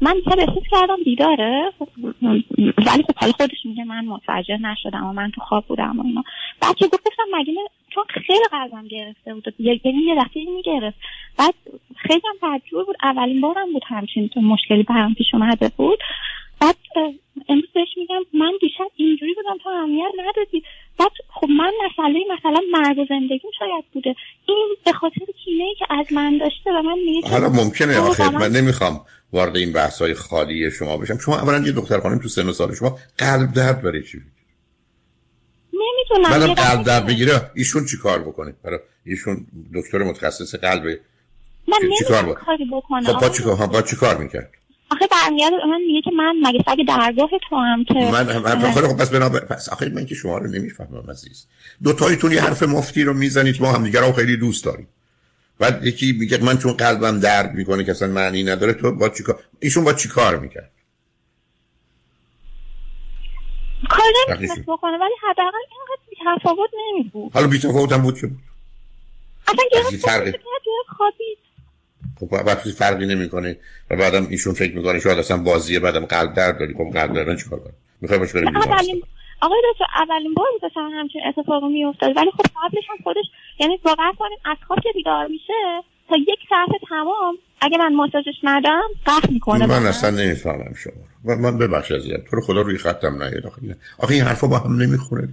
[0.00, 1.72] من مثلا احساس کردم بیداره.
[2.78, 6.22] ولی خب حال خودش میگه من متوجه نشدم و من تو خواب بودم و اینا.
[6.60, 7.52] بعد که گفتم مگه
[7.94, 9.54] چون خیلی قلبم گرفته بود.
[9.58, 10.96] یعنی یه دفعه می‌گرفت.
[11.38, 11.54] بعد
[11.96, 12.96] خیلی هم تعجب بود.
[13.02, 15.98] اولین بارم بود همچین مشکلی برام پیش اومده بود.
[16.60, 16.76] بعد
[17.48, 20.62] امروز بهش میگم من دیشب اینجوری بودم تو اهمیت ندادی.
[20.98, 24.14] بعد خب من مسئله مثلا مرگ و زندگیم شاید بوده.
[24.46, 28.30] این به خاطر کینه ای که از من داشته و من میگم حالا ممکنه آخر
[28.30, 29.00] من نمی‌خوام
[29.32, 31.18] وارد این بحث های خالی شما بشم.
[31.18, 34.18] شما اولا یه دختر خانم تو سن و سال شما قلب درد برای چی
[35.72, 40.84] نمی‌دونم من قلب درد بگیره ایشون چی کار بکنه؟ برای ایشون دکتر متخصص قلب
[41.68, 43.42] من نمی‌دونم کاری بکنم خب چی
[43.72, 44.50] با چی کار می‌کرد؟
[44.90, 48.96] آخه برمیاد من میگه که من مگه سگ درگاه تو هم که من من خب
[48.96, 51.46] پس بنا پس آخه من که شما رو نمی‌فهمم عزیز.
[51.82, 54.88] دو تایتون یه حرف مفتی رو می‌زنید ما هم دیگه رو خیلی دوست داریم.
[55.58, 59.40] بعد یکی میگه من چون قلبم درد می‌کنه که اصلا معنی نداره تو با چیکار
[59.60, 60.70] ایشون با چی کار می‌کرد؟
[63.90, 65.58] کار نمی‌تونست بکنه ولی حداقل
[66.18, 67.32] اینقدر تفاوت نمیبود.
[67.32, 68.38] حالا بی تفاوت هم بود که بود.
[69.48, 70.06] اصلا گرفت
[70.96, 71.38] خوابید.
[72.30, 73.56] وقتی فرقی نمی‌کنه
[73.90, 77.38] و بعدم ایشون فکر می‌کنه شاید اصلا بازیه بعدم قلب درد داری خب قلب درد
[77.38, 79.02] چیکار کنه؟ می‌خوای باش بریم اولین
[79.40, 82.16] آقای دکتر اولین بار بود اصلا همچین اتفاقی میافتاد.
[82.16, 83.24] ولی خب قبلش هم خودش
[83.60, 88.34] یعنی باور کنیم از خواب که بیدار میشه تا یک ساعت تمام اگه من ماساژش
[88.42, 90.92] ندم قهر می‌کنه من اصلا نمی‌فهمم شما
[91.24, 93.46] و من ببخش ازیت تو رو خدا روی خطم نیاد
[93.98, 94.14] آخه.
[94.14, 95.28] این حرفا با هم نمی‌خوره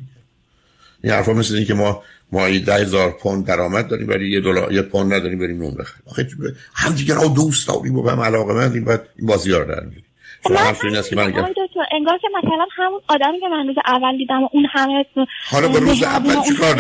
[1.03, 4.73] این حرفا مثل این که ما ما ده هزار پوند درآمد داریم ولی یه دلار
[4.73, 6.03] یه پوند نداریم بریم نون بخریم.
[6.07, 6.27] آخه
[6.73, 9.65] هم دیگه رو دوست داریم و به هم علاقه مندیم بعد این بازی ها رو
[9.65, 10.05] در میاریم.
[10.47, 14.17] شما حرف این است که من انگار که مثلا همون آدمی که من روز اول
[14.17, 15.05] دیدم و اون همه
[15.49, 16.75] حالا با روز اول چیکار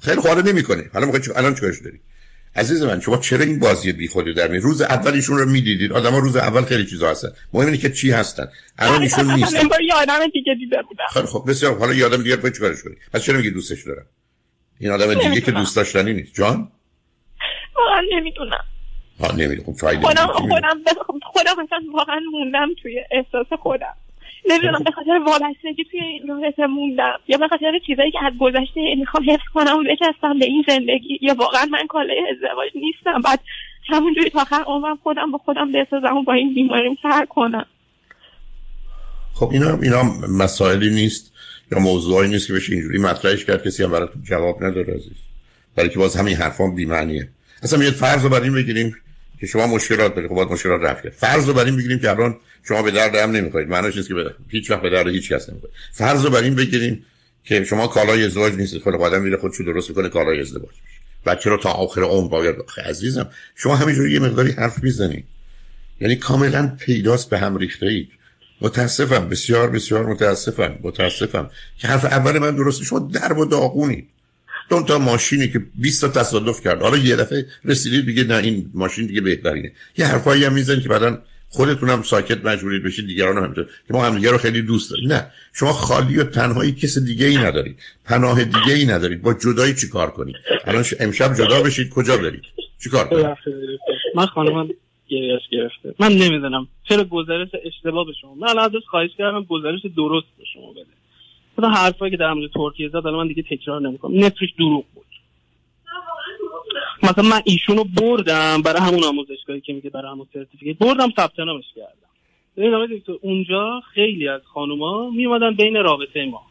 [0.00, 0.84] خیلی خواره نمی‌کنه.
[0.92, 2.00] حالا می‌خوای الان چیکارش داری
[2.56, 5.92] عزیز من شما چرا این بازی بی خودی در می روز اول ایشون رو می‌دیدید
[5.92, 7.28] آدما روز اول خیلی چیزا هستن.
[7.52, 8.48] مهم اینه که چی هستن.
[8.78, 11.04] الان ایشون نیست من یه آدم دیگه دیده بودم.
[11.12, 14.06] خیلی خب بسیار حالا یه آدم دیگه باید چیکارش کنی؟ پس چرا میگی دوستش دارم؟
[14.80, 16.34] این آدم دیگه که دوست داشتنی نیست.
[16.34, 16.68] جان؟
[17.76, 18.64] واقعا نمی‌دونم.
[19.20, 19.62] ها نمی‌دونم.
[19.62, 20.82] خب خودم خودم
[21.22, 23.96] خودم مثلا واقعا موندم توی احساس خودم.
[24.50, 28.94] نمی‌دونم به خاطر وابستگی توی این رابطه موندم یا به خاطر چیزایی که از گذشته
[28.98, 33.20] می‌خوام حفظ کنم و بچستم به این زندگی یا واقعا من کاله ازدواج نیستم.
[33.24, 33.40] بعد
[33.86, 37.66] همونجوری تا آخر عمرم خودم با خودم بسازم و با این بیماریم سر کنم.
[39.34, 41.32] خب اینا اینا مسائلی نیست
[41.72, 43.66] یا موضوعی نیست که بشه اینجوری مطرحش کرد.
[43.66, 45.16] کسی هم برای جواب نداره عزیز.
[45.76, 47.28] برای که باز همین حرفان بی معنیه
[47.62, 48.96] اصلا یه فرض رو بر این بگیریم.
[49.44, 51.12] که شما مشکلات دارید خب باید مشکلات رفت کرد.
[51.12, 54.14] فرض رو بر این بگیریم که الان شما به درد هم نمی‌خواید معنیش نیست که
[54.14, 57.04] به هیچ وقت به درد هیچ کس نمی‌خواید فرض رو بر این بگیریم
[57.44, 58.82] که شما کالای ازدواج نیستید.
[58.82, 60.74] خود آدم میره خودشو درست می‌کنه کالای ازدواج
[61.26, 65.24] بچه رو تا آخر عمر باید عزیزم شما همینجوری یه مقداری حرف می‌زنید
[66.00, 68.08] یعنی کاملا پیداست به هم ریخته اید
[68.60, 74.08] متاسفم بسیار بسیار متاسفم متاسفم که حرف اول من درست شما در و داغونید
[74.80, 76.82] دو تا ماشینی که 20 تا تصادف کرد.
[76.82, 79.72] حالا یه دفعه رسیدید دیگه نه این ماشین دیگه بهترینه.
[79.98, 84.16] یه حرفایی هم می‌زنید که بعدا خودتونم ساکت مجبورید بشید دیگران هم که ما هم
[84.16, 85.12] دیگه رو خیلی دوست داریم.
[85.12, 89.74] نه شما خالی و تنهایی کس دیگه ای ندارید پناه دیگه ای ندارید با جدایی
[89.74, 92.42] چی کار کنید؟ الان امشب جدا بشید کجا برید؟
[92.82, 93.26] چی کار کنید؟
[94.14, 94.68] من خانمم
[95.08, 95.94] گریش گرفته.
[95.98, 96.68] من نمی‌دونم.
[96.88, 101.03] چرا گزارش اشتباه به شما؟ من الان خواهش کردم گزارش درست به شما بده.
[101.58, 104.24] مثلا حرفایی که در مورد ترکیه زد الان من دیگه تکرار نمی‌کنم.
[104.24, 105.04] نصفش دروغ بود.
[107.02, 110.78] مثلا من ایشونو بردم برای همون آموزشگاهی که میگه برای همون سرتیفیکیت.
[110.78, 111.88] بردم ثبت نامش کردم.
[112.56, 116.42] ببین دکتر اونجا خیلی از خانوما میومدن بین رابطه ما.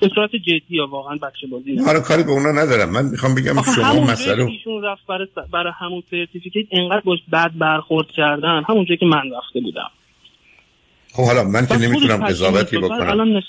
[0.00, 2.90] به صورت جدی یا واقعا بچه بازی نه آره کاری به اونا ندارم.
[2.90, 8.10] من می‌خوام بگم شما مسئله ایشون رفت برای, برای همون سرتیفیکیت انقدر باش بد برخورد
[8.10, 8.62] کردن.
[8.68, 9.90] همونجا که من رفته بودم.
[11.12, 13.42] خب حالا من که نمی‌تونم قضاوتی بکنم.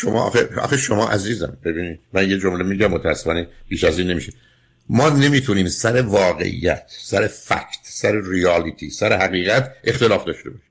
[0.00, 2.00] شما آخه, آخه شما عزیزم ببینید.
[2.12, 4.32] من یه جمله میگم متاسفانه بیش از این نمیشه.
[4.88, 10.62] ما نمی‌تونیم سر واقعیت سر فکت سر ریالیتی سر حقیقت اختلاف داشته باشیم.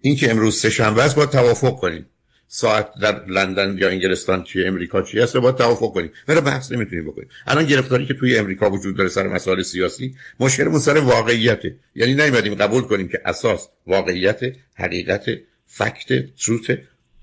[0.00, 2.06] این که امروز سه شنبه است باید توافق کنیم.
[2.48, 6.10] ساعت در لندن یا انگلستان چیه امریکا چی هست باید توافق کنیم.
[6.26, 7.28] برای بحث نمی‌تونیم بکنیم.
[7.46, 12.54] الان گرفتاری که توی امریکا وجود داره سر مسائل سیاسی مشکلمون سر واقعیته یعنی نیومدیم
[12.54, 14.40] قبول کنیم که اساس واقعیت
[14.74, 15.24] حقیقت
[15.66, 16.78] فکت تروت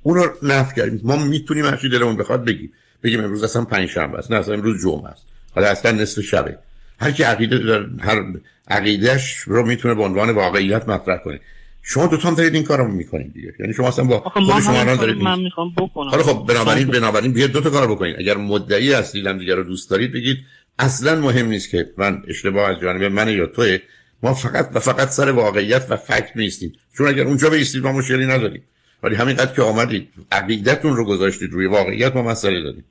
[0.07, 1.01] اون رو نفی کردیم.
[1.03, 2.71] ما می‌تونیم هر چی دلمون بخواد بگیم.
[3.03, 5.25] بگیم امروز اصلا پنج شنبه است نه اصلا امروز جمعه است.
[5.55, 6.57] حالا اصلا نصف شبه.
[6.99, 8.23] هر کی عقیده داره هر
[8.67, 11.39] عقیدهش رو می‌تونه به عنوان واقعیت مطرح کنه.
[11.83, 13.53] شما دو تا دارید این کارو می‌کنید دیگه.
[13.59, 16.09] یعنی شما اصلا با خود شما الان دارید من می‌خوام بکنم.
[16.09, 18.15] حالا خب بنابراین بنابراین بیاد دو تا کار بکنید.
[18.19, 20.37] اگر مدعی هستید هم دیگه رو دوست دارید بگید
[20.79, 23.77] اصلا مهم نیست که من اشتباه از جانب من یا توه.
[24.23, 26.73] ما فقط و فقط سر واقعیت و فکت نیستیم.
[26.97, 28.63] چون اگر اونجا بیستید ما مشکلی نداریم.
[29.03, 32.83] ولی همینقدر که آمدید عقیدتون رو گذاشتید روی واقعیت ما مسئله داریم.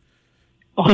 [0.76, 0.84] ما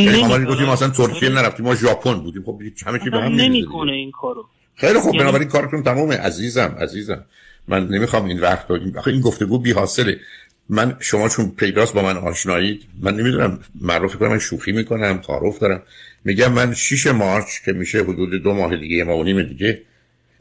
[0.45, 2.43] گفتیم مثلا ترکیه نرفتیم ما ژاپن بودیم.
[2.43, 4.47] خب همه چی به هم نمی‌کنه این کارو.
[4.77, 6.17] خیلی خوب یعنی بنابراین کارتون تمومه.
[6.17, 7.25] عزیزم عزیزم.
[7.69, 10.21] من نمی‌خوام این وقت رو این, این گفتگو بی حاصله
[10.69, 15.59] من شما چون پیداست با من آشنایید من نمی‌دونم معروف کنم من شوخی می‌کنم تعارف
[15.59, 15.83] دارم.
[16.25, 19.83] میگم من 6 مارچ که میشه حدود دو ماه دیگه ما و نیم دیگه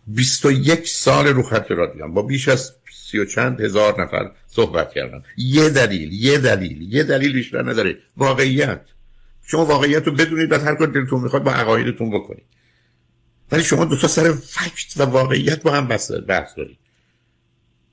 [0.08, 2.14] 21 سال رو خط رادیوم.
[2.14, 2.74] با بیش از
[3.12, 7.98] سی و چند هزار نفر صحبت کردم یه دلیل یه دلیل یه دلیل بیشتر نداره.
[8.18, 8.82] واقعیت.
[9.48, 12.46] شما واقعیت رو بدونید بعد هر کار دلتون می‌خواد با عقایدتون بکنید.
[13.52, 16.12] ولی شما دو تا سر فکت و واقعیت با هم بحث
[16.58, 16.78] دارید.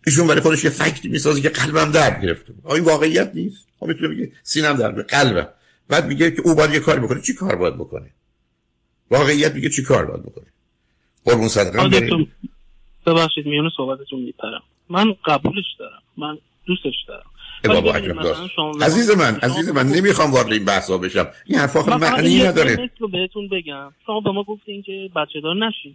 [0.06, 3.66] ایشون برای خودش یه فکتی می‌سازه که قلبم درد گرفته این واقعیت نیست.
[3.80, 5.48] خب می‌تونه بگه سینم درد قلبم.
[5.88, 7.20] بعد میگه که او باید یه کاری بکنه.
[7.20, 8.10] چی کار باید بکنه؟
[9.10, 10.46] واقعیت میگه چی کار باید بکنه؟
[11.24, 12.00] قربون صدقه.
[13.06, 14.62] ببخشید میونه صحبتتون میپرم.
[14.90, 16.02] من قبولش دارم.
[16.16, 17.30] من دوستش دارم.
[17.64, 17.92] بابا
[18.82, 21.26] عزیز من عزیز من نمی‌خوام وارد این بحثا بشم.
[21.46, 22.90] این حرفا معنی نداره.
[22.98, 23.92] رو بهتون بگم.
[24.06, 25.94] شما به ما گفتین که بچه دار نشین.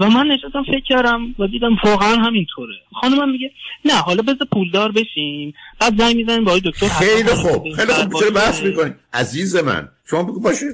[0.00, 2.74] و من نشستم فکر کردم و دیدم واقعا همینطوره.
[3.00, 3.50] خانمم میگه
[3.84, 5.54] نه حالا بذار پولدار بشیم.
[5.80, 7.72] بعد زنگ می‌زنیم با دکتر خیلی خوب.
[7.72, 8.20] خیلی خوب.
[8.20, 10.66] چرا بحث می‌کنیم عزیز من شما بگو باشه.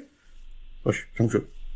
[0.84, 1.02] باشه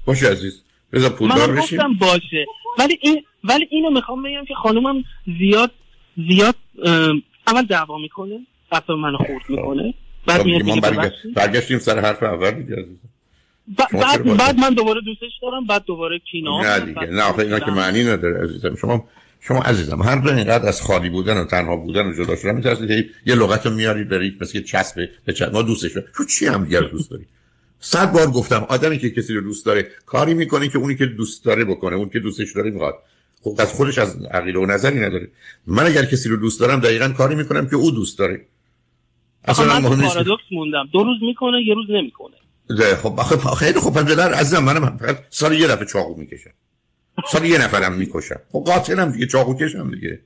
[0.06, 0.62] باشه عزیز.
[0.92, 1.78] بذار پولدار بشیم.
[1.78, 2.46] من باشه.
[2.78, 5.04] ولی این ولی اینو می‌خوام بگم که خانمم
[5.38, 5.70] زیاد
[6.28, 6.54] زیاد
[7.46, 9.94] اول دعوا می‌کنه بعد منو خورد می‌کنه.
[10.26, 12.86] بعد خب، میاد برگشتیم سر حرف اول دیگه
[13.92, 17.70] بعد بعد من دوباره دوستش دارم بعد دوباره کینا نه دیگه نه آخه اینا که
[17.70, 18.74] معنی نداره عزیزم.
[18.74, 19.08] شما
[19.40, 22.88] شما عزیزم هر دو اینقدر از خالی بودن و تنها بودن و جدا شدن میترسید
[22.88, 25.52] که یه لغت رو میارید برید مثل چسب به چسب.
[25.52, 27.24] ما دوستش تو چی هم دیگر دوست داری؟
[27.80, 31.44] صد بار گفتم آدمی که کسی رو دوست داره کاری می‌کنه که اونی که دوست
[31.44, 32.94] داره بکنه اون که دوستش داره می‌خواد.
[33.44, 33.56] خب.
[33.58, 35.28] از خودش از عقیده و نظری نداره.
[35.66, 38.46] من اگر کسی رو دوست دارم دقیقا کاری می‌کنم که او دوست داره.
[39.44, 40.88] اصلا من پارادوکس موندم.
[40.92, 42.94] دو روز می‌کنه یه روز نمی‌کنه.
[42.94, 44.02] خب آخه خیلی خوب.
[44.02, 46.50] پدر عزیزم منم فقط سال یه دفعه چاقو می‌کشم.
[47.32, 48.40] سال یه نفرم می‌کشم.
[48.52, 49.26] خب قاتلم دیگه.
[49.26, 50.20] چاقو کشم دیگه.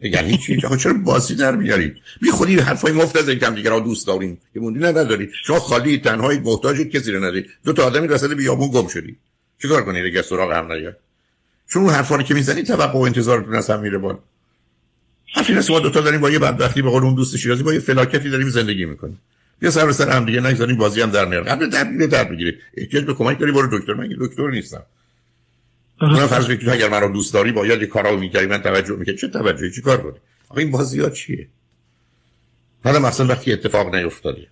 [0.00, 3.70] یعنی چی؟ آخه چرا بازی در میارید؟ بی خودی حرفای مفت از اینکه دیگه.
[3.70, 7.84] را دوست دارین که موندی ندارید شما خالی تنهایی محتاج کسی رو ندارید دو تا
[7.84, 9.16] آدمی وسط بیابون گم شدی.
[9.62, 10.96] چیکار کنید اگه سراغ هم نیاد؟
[11.72, 14.18] چون اون حرفا رو که می‌زنید توقع و انتظارتون اصلا میره بالا.
[15.34, 17.80] حرفی ما دو تا داریم با یه بدبختی به قول اون دوست شیرازی با یه
[17.80, 19.18] فلاکتی داریم زندگی می‌کنیم.
[19.58, 22.30] بیا سر به سر هم دیگه نگذاریم بازی هم در میاره قبل در می‌گیره در
[22.30, 23.94] می‌گیره احتیاج به کمک داری برو دکتر.
[23.94, 24.82] من دکتر نیستم.
[26.02, 29.16] من فرض کنید اگر من رو دوست داری باید یه کارا می‌کردی من توجه می‌کرد
[29.16, 31.48] چه توجهی؟ چی کار کنی آخه این بازی ها چیه؟
[32.84, 34.46] حالا مثلا وقتی اتفاق نیفتاده.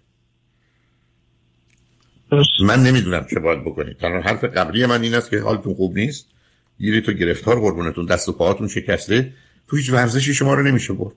[2.61, 3.96] من نمی‌دونم چه باید بکنید.
[3.96, 6.26] تنها حرف قبلی من این است که حالتون خوب نیست.
[6.81, 9.33] گیری تو گرفتار قربونتون دست و پاهاتون شکسته.
[9.69, 11.14] تو هیچ ورزشی شما رو نمیشه برد.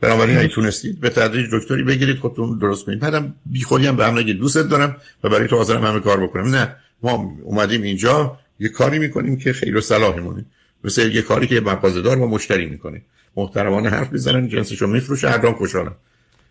[0.00, 2.98] بنابراین اگه تونستید به تدریج دکتری بگیرید خودتون درست کنید.
[2.98, 3.34] بعدم
[3.66, 6.54] خودی هم به هم نگید دوست دارم و برای تو حاضرم همه کار بکنم.
[6.54, 10.44] نه ما اومدیم اینجا یه کاری می‌کنیم که خیر و صلاحمونه
[10.84, 13.02] مثل یه کاری که دار و مشتری می‌کنه.
[13.36, 15.94] محترمانه حرف بزنن جنسشو میفروشه هر دام خوشحالم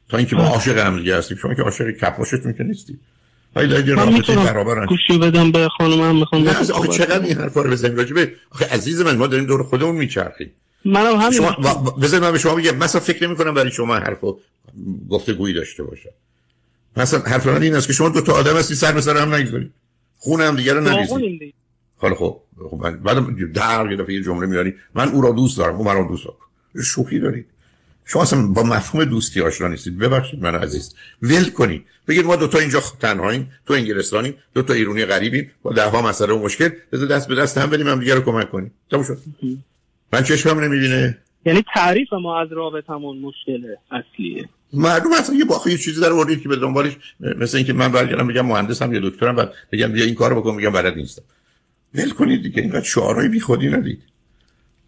[0.10, 1.38] تا اینکه ما عاشق هم دیگه هستیم.
[1.38, 3.00] شما که عاشق کپاشتون که نیستید.
[3.56, 4.86] رابطه برابرن.
[4.86, 9.02] گوشی بدم به خانمم می‌خوام نه آخه چقدر این حرفا رو بزنیم؟ راجبه آخه عزیز
[9.02, 10.52] من ما داریم دور خودمون میچرخیم.
[10.86, 11.32] منم همین.
[11.32, 11.52] شما
[12.02, 14.40] بذار من به شما بگم مثلا فکر نمی کنم برای شما حرفو
[15.38, 16.14] گویی داشته باشه.
[16.98, 19.34] مثلا حرف من این است که شما دو تا آدم هستی سر به سر هم
[19.34, 19.72] نگذارید.
[20.18, 21.54] خون هم دیگه رو نریزید.
[21.98, 22.40] خب خب
[22.70, 26.08] خب بعد در یه دفعه یه جمله میاری من او را دوست دارم او مرا
[26.08, 26.38] دوست دارم
[26.86, 27.46] شوخی دارید.
[28.06, 29.98] شما اصلا با مفهوم دوستی آشنا نیستید.
[29.98, 30.96] ببخشید من عزیز.
[31.22, 35.52] ول کنید بگید ما دو تا اینجا تنهاییم تو انگلستانی دو تا ایرانی غریبیم.
[35.64, 36.70] با ده ها مسئله و مشکل.
[36.92, 38.72] بذار دست به دست هم بریم هم دیگه رو کمک کنیم.
[38.92, 39.18] تموم شد.
[40.14, 41.18] من چشمم نمی‌بینه.
[41.46, 44.50] یعنی تعریف ما از رابطمون مشکل اصلیه.
[44.74, 48.28] معلوم اصلا یه باخی یه چیزی در آوردید که به دنبالش مثل اینکه من برگردم
[48.28, 51.22] بگم مهندسم یا دکترم بعد بگم بیا این کارو بکن میگم بلد نیستم.
[51.94, 54.04] ول کنید دیگه اینقدر شعارهای بیخودی ندید.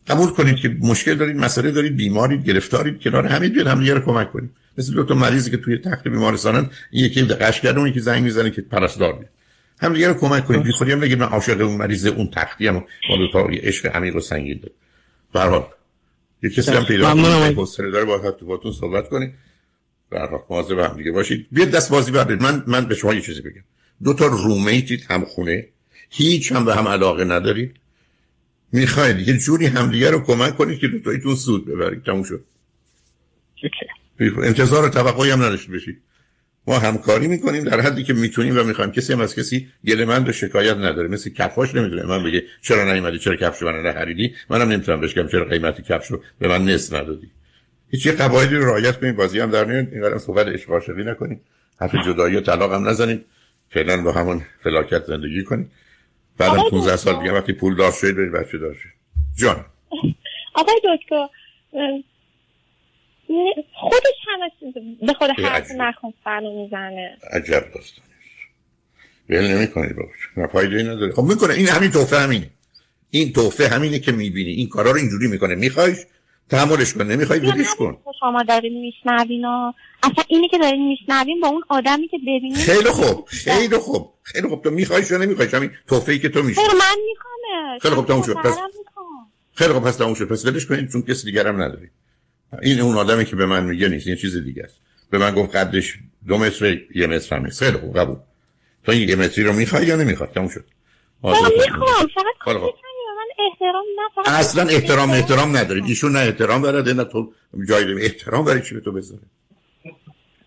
[0.08, 4.32] قبول کنید که مشکل دارید مسئله دارید بیمارید گرفتارید کنار همین بیاد هم رو کمک
[4.32, 4.50] کنید.
[4.78, 8.52] مثل دو تا مریضی که توی تخت بیمارستانن یکی دقش کرده اون یکی زنگ می‌زنه
[8.52, 9.30] که پرستار بیاد.
[9.80, 10.64] هم دیگه رو کمک کنید.
[10.64, 13.96] بی خودی هم نگید من عاشق اون مریض اون تختی هم با دو تا عشق
[13.96, 14.76] عمیق و سنگین دارم
[15.34, 15.66] به هر حال
[16.44, 18.06] یه کسی هم پیدا کنید حوصله داره
[18.42, 19.34] با تو صحبت کنید.
[20.10, 21.48] به هر حال مواظب هم دیگه باشید.
[21.52, 23.64] بیاد دست بازی بردید من من به شما یه چیزی بگم.
[24.04, 25.68] دو تا رومیتید هم خونه
[26.10, 27.76] هیچ هم به هم علاقه ندارید.
[28.76, 32.44] می‌خواید یه جوری همدیگه رو کمک کنید که دوتاییتون سود ببرید تموم شد.
[34.44, 36.02] انتظار و توقعی هم نداشته بشید
[36.68, 38.92] ما همکاری می‌کنیم در حدی که می‌تونیم و می‌خوایم.
[38.92, 41.08] کسی هم از کسی گله شکایت نداره.
[41.08, 42.04] مثل کفاش نمی‌دونه.
[42.04, 46.12] من بگه چرا نیومدی؟ چرا کفش من نخریدی؟ منم نمی‌تونم بهش بگم چرا قیمت کفش
[46.12, 47.32] رو به من نصف ندادی.
[47.90, 51.42] هیچ قواعدی رو رعایت کنید بازی هم در این اینقدر صحبت عشق عاشقی نکنید
[51.82, 53.26] حرف جدایی و طلاق هم نزنید
[53.70, 55.72] فعلا با همون فلاکت زندگی کنید
[56.38, 58.90] بعد 15 سال دیگه وقتی پول دار شدید برید بچه دار شد
[59.38, 59.66] جان.
[60.56, 61.28] آقای دکتر
[63.74, 64.74] خودش همه
[65.08, 67.18] به خود حرف نکن فرمو می‌زنه.
[67.32, 68.06] عجب داستانش.
[69.30, 69.96] ول نمی کنید
[70.38, 71.14] نه فایده نداره.
[71.14, 71.54] خب می‌کنه.
[71.54, 72.50] این همین توفه همینه.
[73.10, 74.52] این توفه همینه که می‌بینی.
[74.52, 75.56] این کارا رو اینجوری می‌کنه.
[75.56, 75.98] میخوایش
[76.50, 77.98] تحملش کن نمی‌خوای ولش کن.
[78.20, 79.72] شما دارین میشنوین و
[80.04, 84.14] اصلا اینی که دارین میشنوین با اون آدمی که ببینید خیلی خوب خیلی خوب.
[84.24, 87.96] خیلی خوب تو میخوایش یا نمیخوایش همین توفه ای که تو میشه من میخوامه خیلی
[87.96, 88.34] خوب تموم شد.
[88.34, 88.58] پس
[89.54, 90.28] خیلی خوب پس تموم شد.
[90.28, 91.90] پس ولش کنید چون کسی دیگر هم نداری.
[92.62, 94.82] این اون آدمی که به من میگه نیست این چیز دیگه است.
[95.10, 98.18] به من گفت قدش دو متر یه متر هم خیلی خوب قبول.
[98.84, 100.66] تو این یه متری رو می‌خوای یا نمی‌خواد تموم شد.
[101.24, 101.50] می‌خوام.
[102.46, 102.62] فقط
[103.40, 107.34] احترام نه اصلا احترام احترام ندارید ایشون نه احترام داره نه تو
[107.70, 109.22] جای احترام برای چی به تو بذاره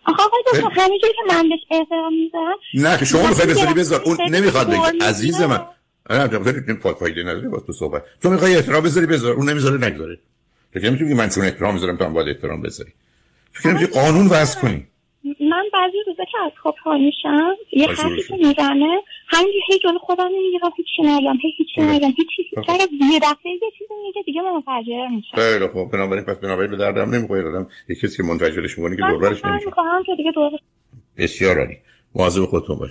[0.05, 4.01] آقا آقای همینجوری که من بهش احترام می‌ذارم نه شما می‌خوای بذاری بذار.
[4.01, 5.05] اون نمی‌خواد بگه.
[5.05, 5.65] عزیز من.
[6.09, 8.03] نه تو خیلی فایده نداره با تو صحبت.
[8.21, 9.33] تو می‌خوای احترام بذاری بذار.
[9.33, 10.19] اون نمی‌ذاره نگذاره.
[10.73, 12.91] تو که می‌تونی من چون احترام می‌ذارم تو هم باید احترام بذاری.
[13.63, 14.87] تو که قانون وضع کنی.
[15.23, 19.97] من بعضی روزا که از خواب پا میشم یه حرفی که می‌زنه همینجور هی جلو
[19.99, 24.41] خودم نمی‌گیرم هیچی نگم هی هیچی نگم هیچی اگر یه دفعه یه چیزی میگه دیگه
[24.41, 25.91] من منفجر میشم خیلی خوب.
[25.91, 29.65] بنابراین پس بنابراین به دردم نمی‌خوره دادم یه کسی که منفجرش می‌کنه که دوربرش نمیشه.
[30.05, 30.51] که دیگه دور
[31.17, 31.77] بسیار عالی.
[32.15, 32.87] مواظب خودتون باش.